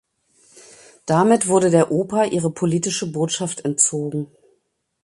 [1.05, 4.31] Damit wurde der Oper ihre politische Botschaft entzogen.